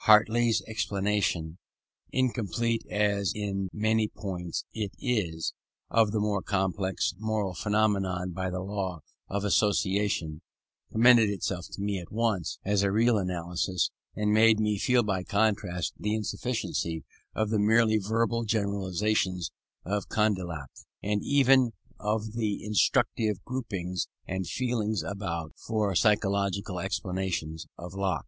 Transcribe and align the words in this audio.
Hartley's 0.00 0.60
explanation, 0.66 1.56
incomplete 2.12 2.84
as 2.90 3.32
in 3.34 3.70
many 3.72 4.06
points 4.06 4.66
it 4.74 4.92
is, 5.00 5.54
of 5.88 6.12
the 6.12 6.20
more 6.20 6.42
complex 6.42 7.14
mental 7.16 7.54
phenomena 7.54 8.26
by 8.28 8.50
the 8.50 8.60
law 8.60 9.00
of 9.28 9.46
association, 9.46 10.42
commended 10.92 11.30
itself 11.30 11.68
to 11.70 11.80
me 11.80 11.98
at 11.98 12.12
once 12.12 12.58
as 12.66 12.82
a 12.82 12.92
real 12.92 13.16
analysis, 13.16 13.90
and 14.14 14.30
made 14.34 14.60
me 14.60 14.76
feel 14.76 15.02
by 15.02 15.22
contrast 15.24 15.94
the 15.98 16.14
insufficiency 16.14 17.02
of 17.34 17.48
the 17.48 17.58
merely 17.58 17.96
verbal 17.96 18.44
generalizations 18.44 19.50
of 19.86 20.10
Condillac, 20.10 20.68
and 21.02 21.22
even 21.22 21.70
of 21.98 22.34
the 22.34 22.62
instructive 22.62 23.42
gropings 23.46 24.06
and 24.26 24.46
feelings 24.46 25.02
about 25.02 25.54
for 25.56 25.94
psychological 25.94 26.78
explanations, 26.78 27.66
of 27.78 27.94
Locke. 27.94 28.26